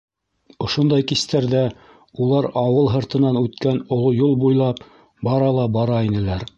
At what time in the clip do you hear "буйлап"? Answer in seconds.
4.45-4.85